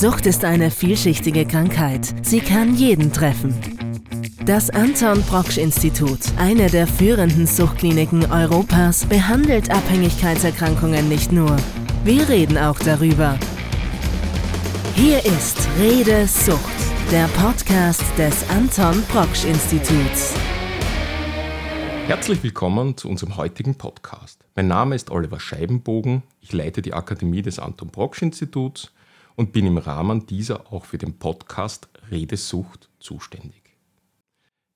[0.00, 2.14] Sucht ist eine vielschichtige Krankheit.
[2.22, 3.54] Sie kann jeden treffen.
[4.46, 11.54] Das Anton Proksch Institut, eine der führenden Suchtkliniken Europas, behandelt Abhängigkeitserkrankungen nicht nur.
[12.02, 13.38] Wir reden auch darüber.
[14.94, 16.80] Hier ist Rede Sucht,
[17.12, 20.32] der Podcast des Anton Proksch Instituts.
[22.06, 24.46] Herzlich willkommen zu unserem heutigen Podcast.
[24.56, 28.92] Mein Name ist Oliver Scheibenbogen, ich leite die Akademie des Anton Proksch Instituts
[29.36, 33.62] und bin im Rahmen dieser auch für den Podcast Redesucht zuständig.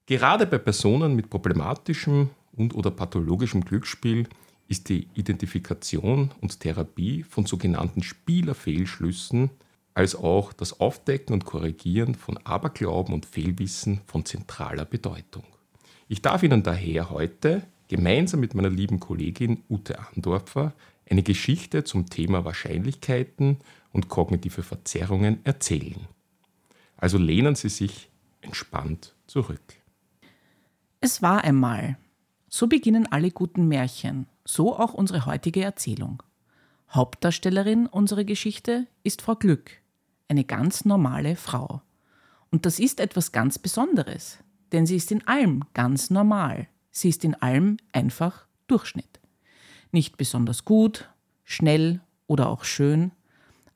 [0.07, 4.29] Gerade bei Personen mit problematischem und/oder pathologischem Glücksspiel
[4.69, 9.51] ist die Identifikation und Therapie von sogenannten Spielerfehlschlüssen
[9.95, 15.45] als auch das Aufdecken und Korrigieren von Aberglauben und Fehlwissen von zentraler Bedeutung.
[16.09, 20.73] Ich darf Ihnen daher heute gemeinsam mit meiner lieben Kollegin Ute Andorfer
[21.09, 23.59] eine Geschichte zum Thema Wahrscheinlichkeiten
[23.95, 26.07] und kognitive Verzerrungen erzählen.
[26.99, 28.11] Also lehnen Sie sich
[28.43, 29.63] entspannt zurück.
[31.01, 31.97] Es war einmal.
[32.49, 36.23] So beginnen alle guten Märchen, so auch unsere heutige Erzählung.
[36.91, 39.71] Hauptdarstellerin unserer Geschichte ist Frau Glück,
[40.29, 41.83] eine ganz normale Frau.
[42.51, 44.39] Und das ist etwas ganz Besonderes,
[44.73, 46.69] denn sie ist in allem ganz normal.
[46.91, 49.21] Sie ist in allem einfach Durchschnitt.
[49.91, 51.11] Nicht besonders gut,
[51.45, 53.13] schnell oder auch schön,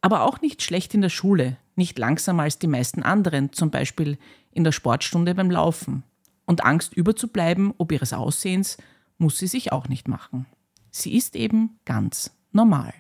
[0.01, 4.19] aber auch nicht schlecht in der Schule, nicht langsamer als die meisten anderen, zum Beispiel
[4.53, 6.03] in der Sportstunde beim Laufen
[6.47, 8.79] und Angst überzubleiben, ob ihres Aussehens,
[9.19, 10.47] muss sie sich auch nicht machen.
[10.91, 12.95] Sie ist eben ganz normal.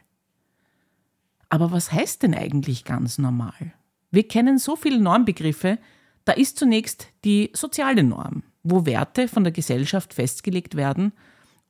[1.48, 3.72] Aber was heißt denn eigentlich ganz normal?
[4.10, 5.78] Wir kennen so viele Normbegriffe,
[6.24, 11.12] da ist zunächst die soziale Norm, wo Werte von der Gesellschaft festgelegt werden,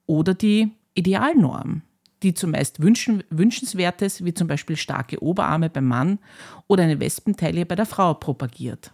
[0.06, 1.83] oder die Idealnorm,
[2.22, 6.19] die zumeist wünschen, wünschenswertes, wie zum Beispiel starke Oberarme beim Mann
[6.66, 8.92] oder eine Wespenteile bei der Frau propagiert.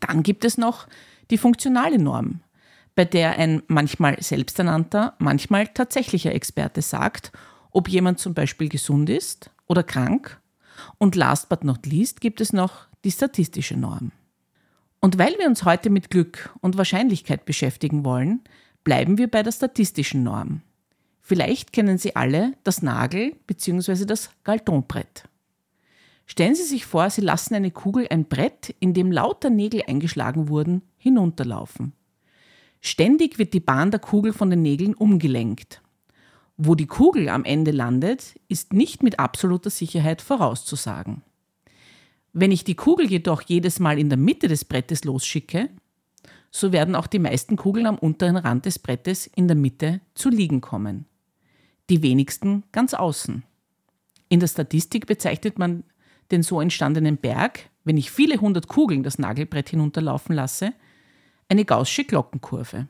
[0.00, 0.86] Dann gibt es noch
[1.30, 2.40] die funktionale Norm,
[2.94, 7.32] bei der ein manchmal selbsternannter, manchmal tatsächlicher Experte sagt,
[7.70, 10.40] ob jemand zum Beispiel gesund ist oder krank.
[10.98, 14.12] Und last but not least gibt es noch die statistische Norm.
[15.00, 18.40] Und weil wir uns heute mit Glück und Wahrscheinlichkeit beschäftigen wollen,
[18.82, 20.62] bleiben wir bei der statistischen Norm.
[21.28, 24.04] Vielleicht kennen Sie alle das Nagel- bzw.
[24.04, 25.24] das Galtonbrett.
[26.24, 30.48] Stellen Sie sich vor, Sie lassen eine Kugel ein Brett, in dem lauter Nägel eingeschlagen
[30.48, 31.94] wurden, hinunterlaufen.
[32.80, 35.82] Ständig wird die Bahn der Kugel von den Nägeln umgelenkt.
[36.56, 41.22] Wo die Kugel am Ende landet, ist nicht mit absoluter Sicherheit vorauszusagen.
[42.34, 45.70] Wenn ich die Kugel jedoch jedes Mal in der Mitte des Brettes losschicke,
[46.52, 50.30] so werden auch die meisten Kugeln am unteren Rand des Brettes in der Mitte zu
[50.30, 51.06] liegen kommen.
[51.88, 53.44] Die wenigsten ganz außen.
[54.28, 55.84] In der Statistik bezeichnet man
[56.32, 60.72] den so entstandenen Berg, wenn ich viele hundert Kugeln das Nagelbrett hinunterlaufen lasse,
[61.48, 62.88] eine gaußsche Glockenkurve.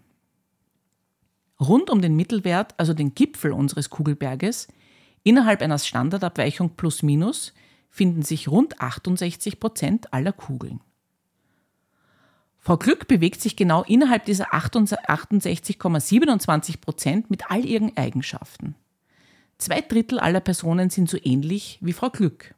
[1.60, 4.68] Rund um den Mittelwert, also den Gipfel unseres Kugelberges,
[5.22, 7.52] innerhalb einer Standardabweichung plus minus,
[7.90, 10.80] finden sich rund 68 Prozent aller Kugeln.
[12.58, 18.74] Frau Glück bewegt sich genau innerhalb dieser 68,27 Prozent mit all ihren Eigenschaften.
[19.58, 22.54] Zwei Drittel aller Personen sind so ähnlich wie Frau Glück.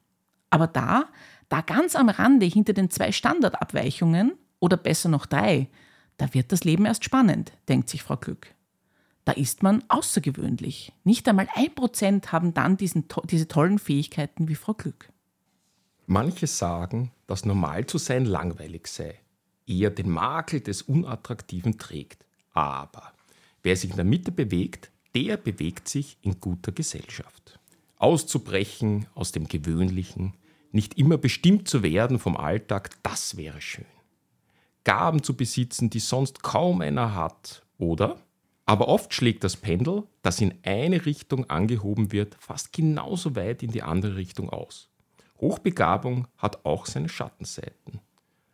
[0.50, 1.06] Aber da,
[1.48, 5.68] da ganz am Rande hinter den zwei Standardabweichungen, oder besser noch drei,
[6.16, 8.54] da wird das Leben erst spannend, denkt sich Frau Glück.
[9.24, 10.92] Da ist man außergewöhnlich.
[11.04, 15.10] Nicht einmal ein Prozent haben dann diesen, diese tollen Fähigkeiten wie Frau Glück.
[16.06, 19.20] Manche sagen, dass normal zu sein langweilig sei,
[19.66, 22.24] eher den Makel des Unattraktiven trägt.
[22.52, 23.12] Aber
[23.62, 27.58] wer sich in der Mitte bewegt, der bewegt sich in guter Gesellschaft.
[27.96, 30.34] Auszubrechen aus dem Gewöhnlichen,
[30.70, 33.86] nicht immer bestimmt zu werden vom Alltag, das wäre schön.
[34.84, 38.20] Gaben zu besitzen, die sonst kaum einer hat, oder?
[38.64, 43.72] Aber oft schlägt das Pendel, das in eine Richtung angehoben wird, fast genauso weit in
[43.72, 44.88] die andere Richtung aus.
[45.40, 48.00] Hochbegabung hat auch seine Schattenseiten.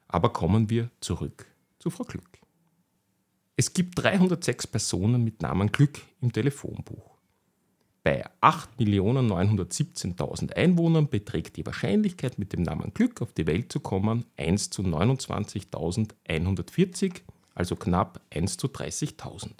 [0.08, 1.46] Aber kommen wir zurück
[1.78, 2.43] zu Frau Glück.
[3.56, 7.14] Es gibt 306 Personen mit Namen Glück im Telefonbuch.
[8.02, 14.24] Bei 8.917.000 Einwohnern beträgt die Wahrscheinlichkeit, mit dem Namen Glück auf die Welt zu kommen,
[14.36, 17.20] 1 zu 29.140,
[17.54, 19.50] also knapp 1 zu 30.000.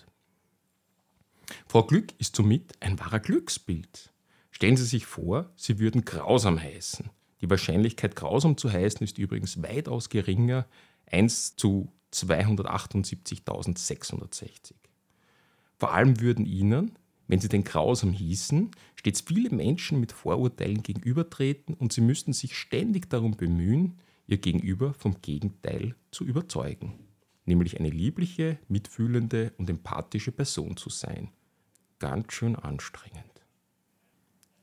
[1.69, 4.13] Frau Glück ist somit ein wahrer Glücksbild.
[4.51, 7.09] Stellen Sie sich vor, Sie würden grausam heißen.
[7.41, 10.67] Die Wahrscheinlichkeit, grausam zu heißen, ist übrigens weitaus geringer,
[11.07, 14.75] 1 zu 278.660.
[15.79, 16.97] Vor allem würden Ihnen,
[17.27, 22.57] Wenn sie den grausam hießen, stets viele Menschen mit Vorurteilen gegenübertreten und sie müssten sich
[22.57, 26.99] ständig darum bemühen, ihr Gegenüber vom Gegenteil zu überzeugen,
[27.45, 31.31] nämlich eine liebliche, mitfühlende und empathische Person zu sein.
[31.99, 33.25] Ganz schön anstrengend.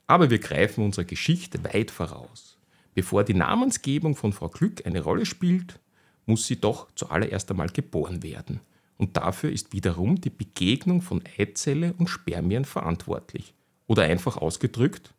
[0.05, 2.59] Aber wir greifen unserer Geschichte weit voraus.
[2.93, 5.79] Bevor die Namensgebung von Frau Glück eine Rolle spielt,
[6.25, 8.59] muss sie doch zuallererst einmal geboren werden.
[8.97, 13.53] Und dafür ist wiederum die Begegnung von Eizelle und Spermien verantwortlich.
[13.87, 15.13] Oder einfach ausgedrückt,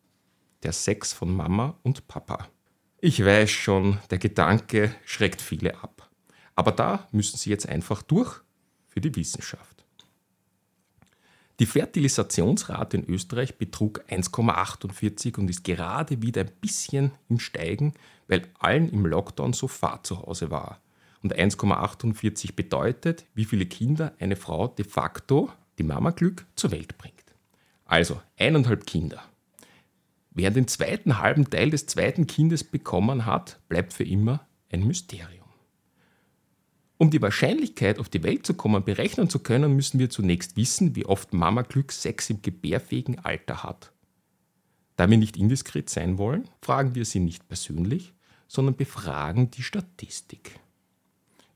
[0.63, 2.49] der Sex von Mama und Papa.
[3.01, 6.09] Ich weiß schon, der Gedanke schreckt viele ab.
[6.55, 8.41] Aber da müssen sie jetzt einfach durch
[8.87, 9.85] für die Wissenschaft.
[11.59, 17.95] Die Fertilisationsrate in Österreich betrug 1,48 und ist gerade wieder ein bisschen im Steigen,
[18.27, 20.81] weil allen im Lockdown so Fahrt zu Hause war.
[21.23, 26.99] Und 1,48 bedeutet, wie viele Kinder eine Frau de facto, die Mama Glück, zur Welt
[26.99, 27.15] bringt.
[27.85, 29.23] Also eineinhalb Kinder.
[30.31, 35.43] Wer den zweiten halben Teil des zweiten Kindes bekommen hat, bleibt für immer ein Mysterium.
[36.97, 40.97] Um die Wahrscheinlichkeit, auf die Welt zu kommen, berechnen zu können, müssen wir zunächst wissen,
[40.97, 43.93] wie oft Mama Glück Sex im gebärfähigen Alter hat.
[44.97, 48.15] Da wir nicht indiskret sein wollen, fragen wir sie nicht persönlich,
[48.47, 50.61] sondern befragen die Statistik.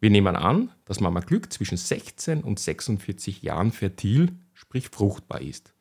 [0.00, 5.72] Wir nehmen an, dass Mama Glück zwischen 16 und 46 Jahren fertil, sprich fruchtbar ist.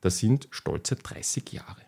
[0.00, 1.82] Das sind stolze 30 Jahre.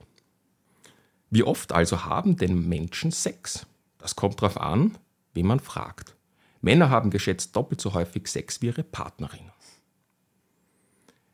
[1.30, 3.66] Wie oft also haben denn Menschen Sex?
[3.98, 4.96] Das kommt darauf an,
[5.32, 6.14] wen man fragt.
[6.60, 9.50] Männer haben geschätzt doppelt so häufig Sex wie ihre Partnerin.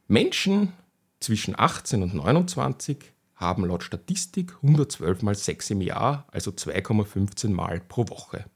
[0.08, 0.72] Menschen
[1.20, 7.80] zwischen 18 und 29 haben laut Statistik 112 mal Sex im Jahr, also 2,15 Mal
[7.80, 8.46] pro Woche.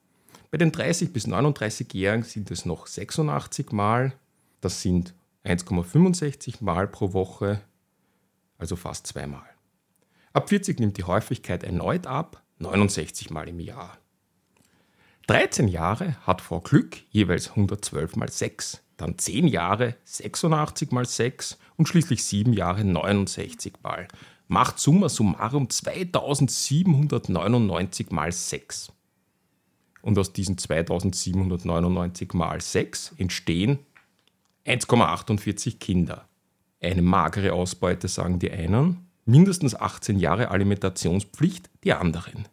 [0.55, 4.13] Bei den 30 bis 39-Jährigen sind es noch 86 Mal,
[4.61, 5.13] das sind
[5.45, 7.61] 1,65 Mal pro Woche,
[8.57, 9.43] also fast zweimal.
[10.33, 13.99] Ab 40 nimmt die Häufigkeit erneut ab, 69 Mal im Jahr.
[15.27, 21.59] 13 Jahre hat Frau Glück jeweils 112 mal 6, dann 10 Jahre 86 mal 6
[21.77, 24.07] und schließlich 7 Jahre 69 mal.
[24.47, 28.93] Macht summa summarum 2799 mal 6.
[30.05, 33.79] Und aus diesen 2799 mal 6 entstehen
[34.67, 36.29] 1,48 Kinder.
[36.83, 42.47] Eine magere Ausbeute, sagen die einen, mindestens 18 Jahre Alimentationspflicht die anderen.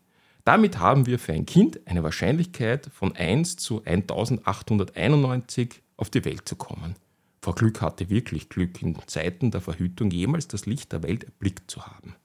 [0.45, 6.47] Damit haben wir für ein Kind eine Wahrscheinlichkeit von 1 zu 1891 auf die Welt
[6.47, 6.95] zu kommen.
[7.41, 11.69] Frau Glück hatte wirklich Glück, in Zeiten der Verhütung jemals das Licht der Welt erblickt
[11.69, 12.15] zu haben.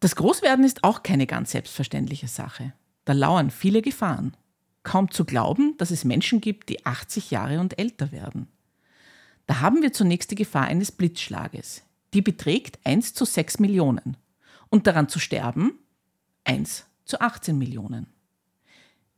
[0.00, 2.74] Das Großwerden ist auch keine ganz selbstverständliche Sache.
[3.08, 4.36] Da lauern viele Gefahren.
[4.82, 8.48] Kaum zu glauben, dass es Menschen gibt, die 80 Jahre und älter werden.
[9.46, 14.16] Da haben wir zunächst die Gefahr eines Blitzschlages die beträgt 1 zu 6 Millionen.
[14.70, 15.72] Und daran zu sterben
[16.44, 18.06] 1 zu 18 Millionen.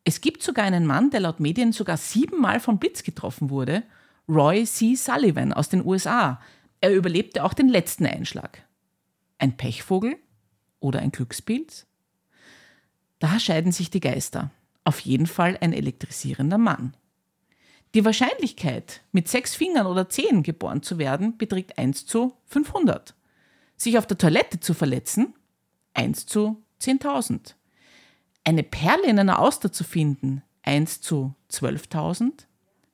[0.04, 3.82] Es gibt sogar einen Mann, der laut Medien sogar siebenmal vom Blitz getroffen wurde,
[4.28, 4.94] Roy C.
[4.94, 6.40] Sullivan aus den USA.
[6.80, 8.64] Er überlebte auch den letzten Einschlag.
[9.38, 10.16] Ein Pechvogel
[10.78, 11.86] oder ein Glückspilz?
[13.20, 14.50] Da scheiden sich die Geister.
[14.82, 16.94] Auf jeden Fall ein elektrisierender Mann.
[17.94, 23.14] Die Wahrscheinlichkeit, mit sechs Fingern oder Zehen geboren zu werden, beträgt 1 zu 500.
[23.76, 25.34] Sich auf der Toilette zu verletzen,
[25.94, 27.54] 1 zu 10.000.
[28.44, 32.46] Eine Perle in einer Auster zu finden, 1 zu 12.000.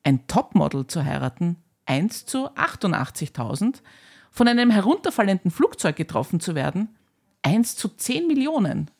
[0.03, 3.83] Ein Topmodel zu heiraten, 1 zu 88.000.
[4.31, 6.97] Von einem herunterfallenden Flugzeug getroffen zu werden,
[7.43, 8.91] 1 zu 10 Millionen.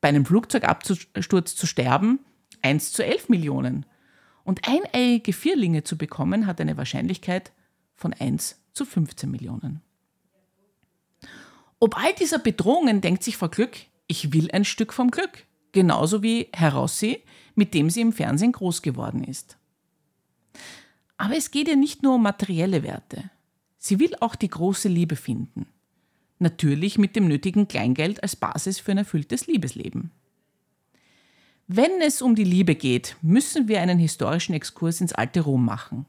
[0.00, 2.20] Bei einem Flugzeugabsturz zu sterben,
[2.62, 3.86] 1 zu 11 Millionen.
[4.44, 7.52] Und eineiige Vierlinge zu bekommen, hat eine Wahrscheinlichkeit
[7.94, 9.82] von 1 zu 15 Millionen.
[11.78, 13.76] Ob all dieser Bedrohungen denkt sich Frau Glück,
[14.06, 15.46] ich will ein Stück vom Glück.
[15.72, 17.22] Genauso wie Herr Rossi,
[17.54, 19.56] mit dem sie im Fernsehen groß geworden ist.
[21.16, 23.30] Aber es geht ihr nicht nur um materielle Werte.
[23.78, 25.66] Sie will auch die große Liebe finden.
[26.40, 30.10] Natürlich mit dem nötigen Kleingeld als Basis für ein erfülltes Liebesleben.
[31.68, 36.06] Wenn es um die Liebe geht, müssen wir einen historischen Exkurs ins alte Rom machen.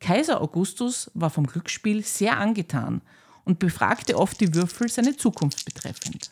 [0.00, 3.00] Kaiser Augustus war vom Glücksspiel sehr angetan
[3.44, 6.30] und befragte oft die Würfel seine Zukunft betreffend.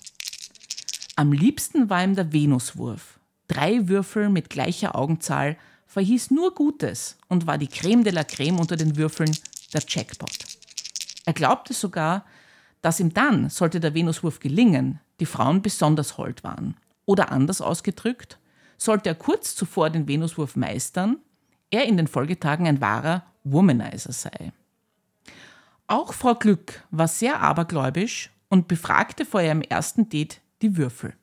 [1.15, 3.21] Am liebsten war ihm der Venuswurf.
[3.47, 8.59] Drei Würfel mit gleicher Augenzahl verhieß nur Gutes und war die Creme de la Creme
[8.59, 9.31] unter den Würfeln
[9.73, 10.39] der Jackpot.
[11.25, 12.27] Er glaubte sogar,
[12.83, 16.77] dass ihm dann, sollte der Venuswurf gelingen, die Frauen besonders hold waren.
[17.07, 18.39] Oder anders ausgedrückt,
[18.77, 21.19] sollte er kurz zuvor den Venuswurf meistern,
[21.71, 24.53] er in den Folgetagen ein wahrer Womanizer sei.
[25.87, 31.15] Auch Frau Glück war sehr abergläubisch und befragte vor ihrem ersten Date die Würfel.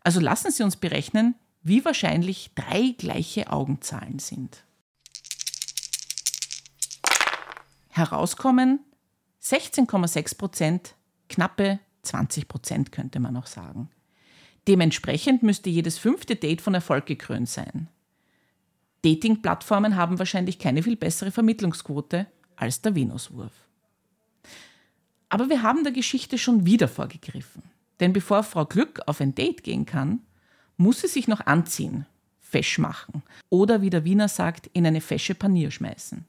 [0.00, 4.62] Also lassen Sie uns berechnen, wie wahrscheinlich drei gleiche Augenzahlen sind.
[7.88, 8.80] Herauskommen
[9.46, 10.94] 16,6 Prozent,
[11.28, 13.90] knappe 20 Prozent könnte man noch sagen.
[14.66, 17.88] Dementsprechend müsste jedes fünfte Date von Erfolg gekrönt sein.
[19.02, 22.26] Dating-Plattformen haben wahrscheinlich keine viel bessere Vermittlungsquote
[22.56, 23.52] als der Venuswurf.
[25.28, 27.62] Aber wir haben der Geschichte schon wieder vorgegriffen.
[28.00, 30.22] Denn bevor Frau Glück auf ein Date gehen kann,
[30.76, 32.04] muss sie sich noch anziehen,
[32.40, 36.24] fesch machen oder wie der Wiener sagt, in eine fesche Panier schmeißen.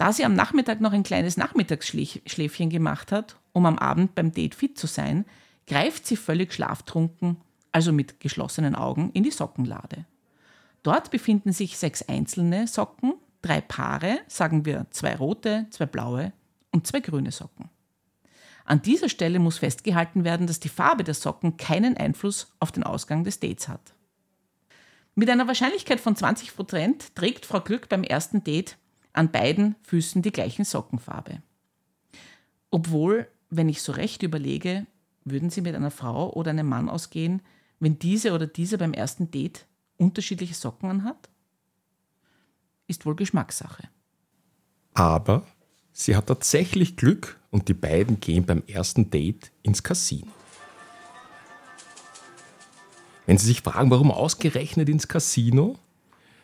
[0.00, 4.54] Da sie am Nachmittag noch ein kleines Nachmittagsschläfchen gemacht hat, um am Abend beim Date
[4.54, 5.26] fit zu sein,
[5.66, 7.36] greift sie völlig schlaftrunken,
[7.70, 10.06] also mit geschlossenen Augen, in die Sockenlade.
[10.82, 16.32] Dort befinden sich sechs einzelne Socken, drei Paare, sagen wir zwei rote, zwei blaue
[16.70, 17.68] und zwei grüne Socken.
[18.64, 22.84] An dieser Stelle muss festgehalten werden, dass die Farbe der Socken keinen Einfluss auf den
[22.84, 23.92] Ausgang des Dates hat.
[25.14, 28.78] Mit einer Wahrscheinlichkeit von 20% trägt Frau Glück beim ersten Date
[29.12, 31.42] an beiden Füßen die gleichen Sockenfarbe.
[32.70, 34.86] Obwohl, wenn ich so recht überlege,
[35.24, 37.42] würden Sie mit einer Frau oder einem Mann ausgehen,
[37.80, 41.28] wenn diese oder dieser beim ersten Date unterschiedliche Socken anhat?
[42.86, 43.88] Ist wohl Geschmackssache.
[44.94, 45.46] Aber
[45.92, 50.32] sie hat tatsächlich Glück und die beiden gehen beim ersten Date ins Casino.
[53.26, 55.76] Wenn Sie sich fragen, warum ausgerechnet ins Casino,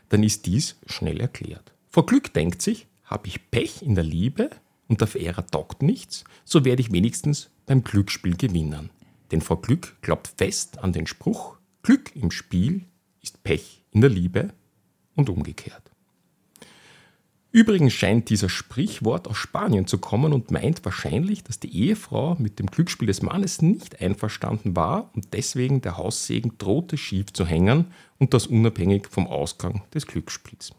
[0.08, 1.72] dann ist dies schnell erklärt.
[1.96, 4.50] Vor Glück denkt sich, habe ich Pech in der Liebe
[4.86, 8.90] und der Verehrer taugt nichts, so werde ich wenigstens beim Glücksspiel gewinnen.
[9.30, 12.84] Denn vor Glück glaubt fest an den Spruch, Glück im Spiel
[13.22, 14.50] ist Pech in der Liebe
[15.14, 15.90] und umgekehrt.
[17.50, 22.58] Übrigens scheint dieser Sprichwort aus Spanien zu kommen und meint wahrscheinlich, dass die Ehefrau mit
[22.58, 27.86] dem Glücksspiel des Mannes nicht einverstanden war und deswegen der Haussegen drohte schief zu hängen
[28.18, 30.74] und das unabhängig vom Ausgang des Glücksspiels.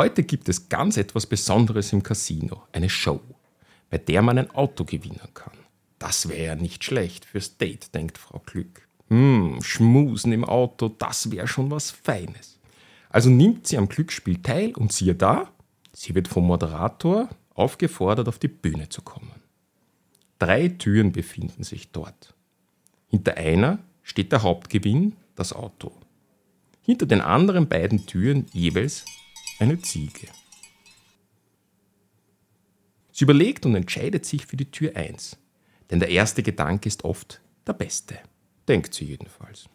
[0.00, 3.20] Heute gibt es ganz etwas Besonderes im Casino, eine Show,
[3.90, 5.52] bei der man ein Auto gewinnen kann.
[5.98, 8.88] Das wäre ja nicht schlecht fürs Date, denkt Frau Glück.
[9.08, 12.58] Hm, Schmusen im Auto, das wäre schon was Feines.
[13.10, 15.50] Also nimmt sie am Glücksspiel teil und siehe da,
[15.92, 19.42] sie wird vom Moderator aufgefordert, auf die Bühne zu kommen.
[20.38, 22.32] Drei Türen befinden sich dort.
[23.08, 25.92] Hinter einer steht der Hauptgewinn, das Auto.
[26.80, 29.04] Hinter den anderen beiden Türen jeweils
[29.60, 30.26] eine Ziege.
[33.12, 35.36] Sie überlegt und entscheidet sich für die Tür 1,
[35.90, 38.18] denn der erste Gedanke ist oft der beste,
[38.66, 39.68] denkt sie jedenfalls.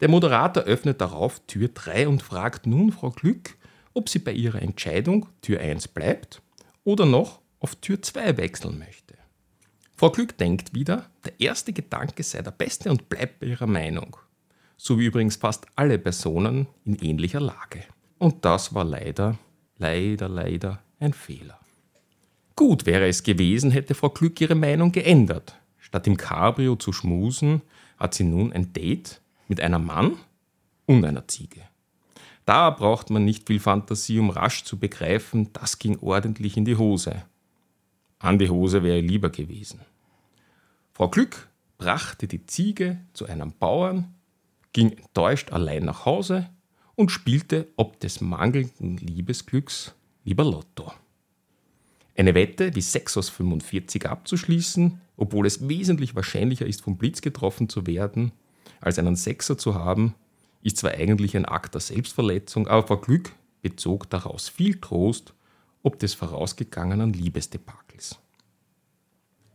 [0.00, 3.56] Der Moderator öffnet darauf Tür 3 und fragt nun Frau Glück,
[3.94, 6.42] ob sie bei ihrer Entscheidung Tür 1 bleibt
[6.84, 9.16] oder noch auf Tür 2 wechseln möchte.
[9.96, 14.16] Frau Glück denkt wieder, der erste Gedanke sei der beste und bleibt bei ihrer Meinung.
[14.76, 17.84] So wie übrigens fast alle Personen in ähnlicher Lage.
[18.18, 19.38] Und das war leider,
[19.76, 21.58] leider, leider ein Fehler.
[22.56, 25.54] Gut wäre es gewesen, hätte Frau Glück ihre Meinung geändert.
[25.78, 27.62] Statt im Cabrio zu schmusen,
[27.96, 30.16] hat sie nun ein Date mit einem Mann
[30.86, 31.62] und einer Ziege.
[32.44, 36.76] Da braucht man nicht viel Fantasie, um rasch zu begreifen, das ging ordentlich in die
[36.76, 37.22] Hose.
[38.18, 39.80] An die Hose wäre lieber gewesen.
[40.92, 44.14] Frau Glück brachte die Ziege zu einem Bauern,
[44.72, 46.48] ging enttäuscht allein nach Hause
[46.98, 50.92] und spielte ob des mangelnden Liebesglücks lieber Lotto.
[52.16, 57.68] Eine Wette wie 6 aus 45 abzuschließen, obwohl es wesentlich wahrscheinlicher ist, vom Blitz getroffen
[57.68, 58.32] zu werden,
[58.80, 60.16] als einen Sechser zu haben,
[60.64, 65.34] ist zwar eigentlich ein Akt der Selbstverletzung, aber vor Glück bezog daraus viel Trost
[65.84, 68.18] ob des vorausgegangenen Liebesdebakels.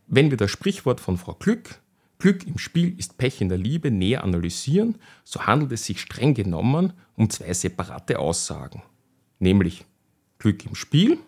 [0.08, 1.82] Wenn wir das Sprichwort von Frau Glück,
[2.20, 4.96] Glück im Spiel ist Pech in der Liebe, näher analysieren,
[5.26, 8.82] so handelt es sich streng genommen um zwei separate Aussagen,
[9.40, 9.86] nämlich
[10.40, 11.20] Glück im Spiel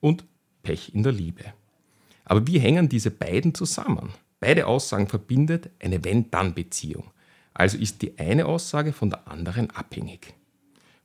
[0.00, 0.24] und
[0.62, 1.44] Pech in der Liebe.
[2.24, 4.10] Aber wie hängen diese beiden zusammen?
[4.40, 7.10] Beide Aussagen verbindet eine Wenn-Dann-Beziehung.
[7.54, 10.34] Also ist die eine Aussage von der anderen abhängig.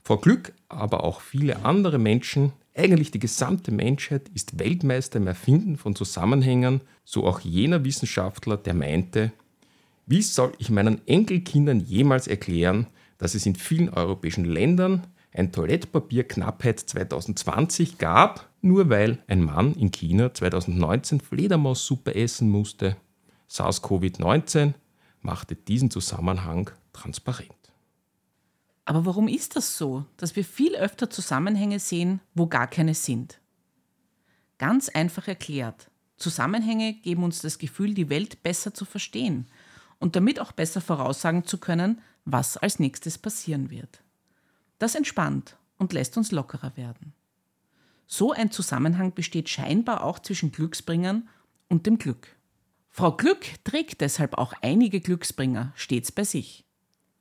[0.02, 5.78] Vor Glück aber auch viele andere Menschen, eigentlich die gesamte Menschheit, ist Weltmeister im Erfinden
[5.78, 9.34] von Zusammenhängen, so auch jener Wissenschaftler, der meinte,
[10.06, 12.88] wie soll ich meinen Enkelkindern jemals erklären,
[13.18, 19.92] dass es in vielen europäischen Ländern ein Toilettpapierknappheit 2020 gab, nur weil ein Mann in
[19.92, 22.98] China 2019 Fledermaussuppe essen musste
[23.50, 24.74] SARS-CoV-19
[25.22, 27.52] machte diesen Zusammenhang transparent.
[28.86, 33.40] Aber warum ist das so, dass wir viel öfter Zusammenhänge sehen, wo gar keine sind?
[34.58, 35.92] Ganz einfach erklärt.
[36.16, 39.46] Zusammenhänge geben uns das Gefühl, die Welt besser zu verstehen
[40.00, 44.02] und damit auch besser voraussagen zu können, was als nächstes passieren wird.
[44.80, 47.14] Das entspannt und lässt uns lockerer werden.
[48.06, 51.28] So ein Zusammenhang besteht scheinbar auch zwischen Glücksbringern
[51.68, 52.30] und dem Glück.
[52.90, 56.66] Frau Glück trägt deshalb auch einige Glücksbringer stets bei sich.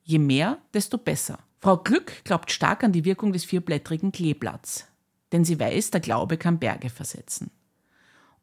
[0.03, 1.39] Je mehr, desto besser.
[1.59, 4.87] Frau Glück glaubt stark an die Wirkung des vierblättrigen Kleeblatts,
[5.31, 7.51] denn sie weiß, der Glaube kann Berge versetzen.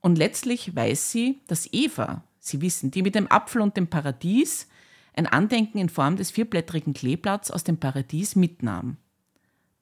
[0.01, 4.69] Und letztlich weiß sie, dass Eva, Sie wissen, die mit dem Apfel und dem Paradies,
[5.15, 8.99] ein Andenken in Form des vierblättrigen Kleeblatts aus dem Paradies mitnahm.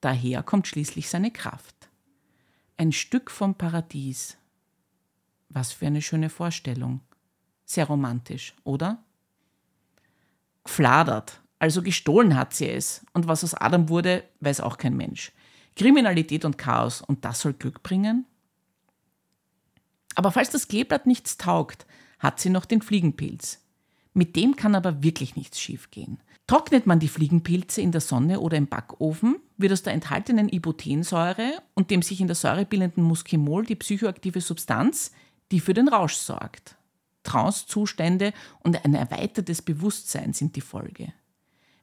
[0.00, 1.74] Daher kommt schließlich seine Kraft.
[2.76, 4.36] Ein Stück vom Paradies.
[5.48, 7.00] Was für eine schöne Vorstellung.
[7.64, 9.02] Sehr romantisch, oder?
[10.62, 15.32] Gefladert, also gestohlen hat sie es, und was aus Adam wurde, weiß auch kein Mensch.
[15.74, 18.24] Kriminalität und Chaos, und das soll Glück bringen?
[20.14, 21.86] Aber falls das Kleeblatt nichts taugt,
[22.22, 23.60] hat sie noch den Fliegenpilz.
[24.14, 26.20] Mit dem kann aber wirklich nichts schiefgehen.
[26.46, 31.62] Trocknet man die Fliegenpilze in der Sonne oder im Backofen, wird aus der enthaltenen Ibotensäure
[31.74, 35.12] und dem sich in der Säure bildenden Muskimol die psychoaktive Substanz,
[35.50, 36.76] die für den Rausch sorgt.
[37.24, 41.12] Trancezustände und ein erweitertes Bewusstsein sind die Folge.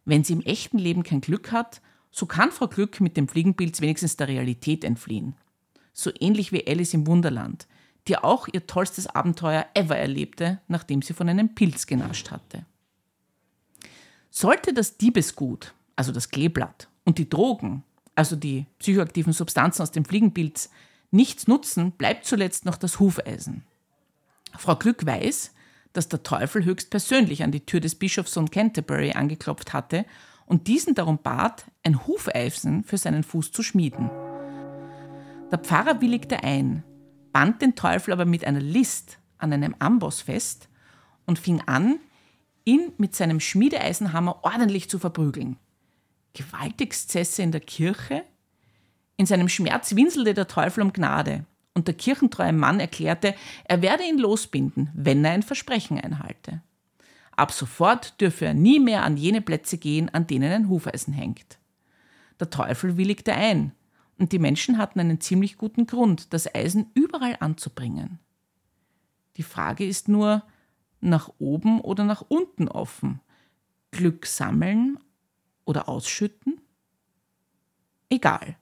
[0.05, 1.81] Wenn sie im echten Leben kein Glück hat,
[2.12, 5.36] so kann Frau Glück mit dem Fliegenpilz wenigstens der Realität entfliehen.
[5.93, 7.67] So ähnlich wie Alice im Wunderland,
[8.09, 12.65] die auch ihr tollstes Abenteuer ever erlebte, nachdem sie von einem Pilz genascht hatte.
[14.31, 17.83] Sollte das Diebesgut, also das Kleeblatt, und die Drogen,
[18.15, 20.69] also die psychoaktiven Substanzen aus dem Fliegenpilz,
[21.11, 23.63] nichts nutzen, bleibt zuletzt noch das Hufeisen.
[24.57, 25.53] Frau Glück weiß,
[25.93, 30.05] dass der Teufel höchstpersönlich an die Tür des Bischofs von Canterbury angeklopft hatte
[30.45, 34.09] und diesen darum bat, ein Hufeisen für seinen Fuß zu schmieden.
[35.51, 36.83] Der Pfarrer willigte ein,
[37.31, 40.69] band den Teufel aber mit einer List an einem Amboss fest
[41.25, 42.00] und fing an,
[42.65, 45.57] ihn mit seinem Schmiedeeisenhammer ordentlich zu verprügeln.
[46.33, 48.24] Gewaltigszesse in der Kirche?
[49.18, 54.03] In seinem Schmerz winselte der Teufel um Gnade und der kirchentreue Mann erklärte, er werde
[54.03, 56.61] ihn losbinden, wenn er ein Versprechen einhalte.
[57.35, 61.57] Ab sofort dürfe er nie mehr an jene Plätze gehen, an denen ein Hufeisen hängt.
[62.39, 63.72] Der Teufel willigte ein
[64.20, 68.20] und die Menschen hatten einen ziemlich guten Grund, das Eisen überall anzubringen.
[69.38, 70.44] Die Frage ist nur,
[71.00, 73.22] nach oben oder nach unten offen?
[73.92, 75.00] Glück sammeln
[75.64, 76.60] oder ausschütten?
[78.10, 78.58] Egal.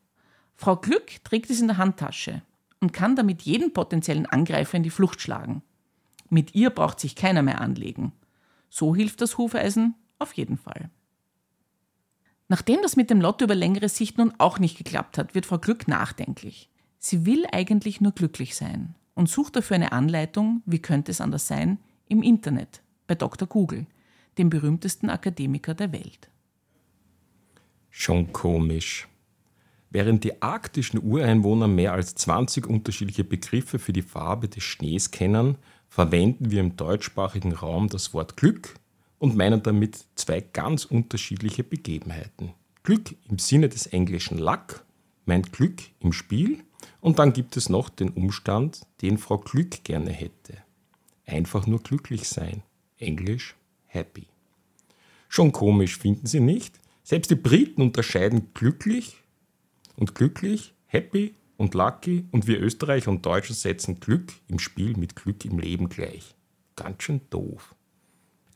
[0.56, 2.44] Frau Glück trägt es in der Handtasche
[2.80, 5.64] und kann damit jeden potenziellen Angreifer in die Flucht schlagen.
[6.30, 8.12] Mit ihr braucht sich keiner mehr anlegen.
[8.70, 10.92] So hilft das Hufeisen auf jeden Fall.
[12.50, 15.58] Nachdem das mit dem Lotto über längere Sicht nun auch nicht geklappt hat, wird Frau
[15.58, 16.70] Glück nachdenklich.
[16.98, 21.48] Sie will eigentlich nur glücklich sein und sucht dafür eine Anleitung, wie könnte es anders
[21.48, 23.48] sein, im Internet, bei Dr.
[23.48, 23.86] Google,
[24.38, 26.30] dem berühmtesten Akademiker der Welt.
[27.90, 29.08] Schon komisch.
[29.90, 35.58] Während die arktischen Ureinwohner mehr als 20 unterschiedliche Begriffe für die Farbe des Schnees kennen,
[35.88, 38.76] verwenden wir im deutschsprachigen Raum das Wort Glück
[39.20, 42.54] und meinen damit zwei ganz unterschiedliche Begebenheiten.
[42.84, 44.86] Glück im Sinne des englischen Luck
[45.26, 46.64] meint Glück im Spiel
[47.02, 50.58] und dann gibt es noch den Umstand, den Frau Glück gerne hätte.
[51.26, 52.64] Einfach nur glücklich sein.
[52.98, 54.28] Englisch happy.
[55.30, 56.80] Schon komisch, finden Sie nicht?
[57.04, 59.18] Selbst die Briten unterscheiden glücklich
[59.96, 65.16] und glücklich, happy und lucky und wir Österreicher und Deutsche setzen Glück im Spiel mit
[65.16, 66.36] Glück im Leben gleich.
[66.76, 67.76] Ganz schön doof.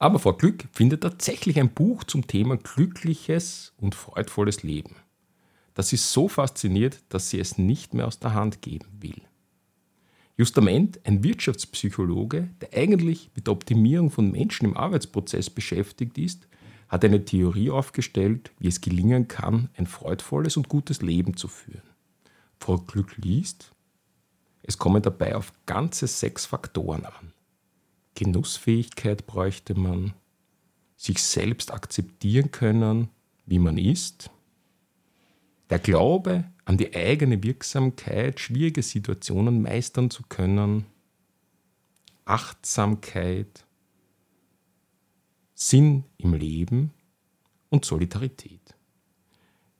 [0.01, 4.95] Aber Frau Glück findet tatsächlich ein Buch zum Thema glückliches und freudvolles Leben.
[5.75, 9.21] Das ist so fasziniert, dass sie es nicht mehr aus der Hand geben will.
[10.37, 16.47] Justament, ein Wirtschaftspsychologe, der eigentlich mit der Optimierung von Menschen im Arbeitsprozess beschäftigt ist,
[16.89, 21.83] hat eine Theorie aufgestellt, wie es gelingen kann, ein freudvolles und gutes Leben zu führen.
[22.59, 23.71] Frau Glück liest,
[24.63, 27.33] es kommen dabei auf ganze sechs Faktoren an.
[28.15, 30.13] Genussfähigkeit bräuchte man,
[30.95, 33.09] sich selbst akzeptieren können,
[33.45, 34.29] wie man ist,
[35.69, 40.85] der Glaube an die eigene Wirksamkeit, schwierige Situationen meistern zu können,
[42.25, 43.65] Achtsamkeit,
[45.55, 46.91] Sinn im Leben
[47.69, 48.75] und Solidarität.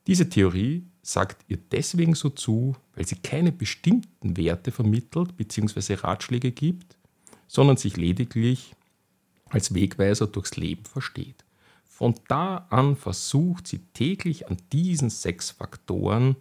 [0.08, 5.96] Diese Theorie sagt ihr deswegen so zu, weil sie keine bestimmten Werte vermittelt bzw.
[5.96, 6.98] Ratschläge gibt,
[7.52, 8.78] sondern sich lediglich
[9.50, 11.44] als Wegweiser durchs Leben versteht.
[11.84, 16.38] Von da an versucht sie täglich an diesen sechs Faktoren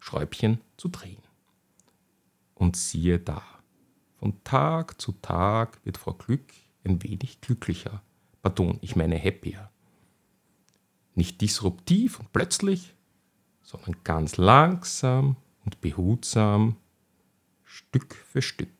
[0.00, 1.22] Schräubchen zu drehen.
[2.54, 3.42] Und siehe da,
[4.18, 6.52] von Tag zu Tag wird Frau Glück
[6.84, 8.02] ein wenig glücklicher.
[8.42, 9.70] Pardon, ich meine happier.
[11.14, 12.94] Nicht disruptiv und plötzlich,
[13.62, 16.76] sondern ganz langsam und behutsam,
[17.64, 18.79] Stück für Stück.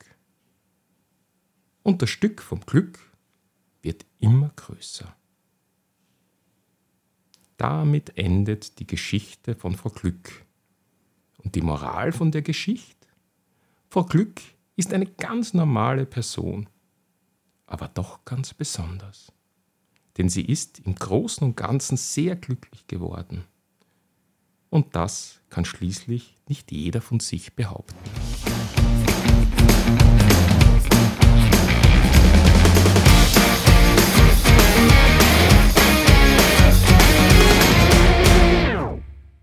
[1.83, 2.99] Und das Stück vom Glück
[3.83, 5.15] wird immer größer.
[7.57, 10.47] Damit endet die Geschichte von Frau Glück.
[11.39, 13.07] Und die Moral von der Geschichte?
[13.89, 14.41] Frau Glück
[14.77, 16.69] ist eine ganz normale Person,
[17.67, 19.33] aber doch ganz besonders.
[20.17, 23.45] Denn sie ist im Großen und Ganzen sehr glücklich geworden.
[24.71, 28.60] Und das kann schließlich nicht jeder von sich behaupten.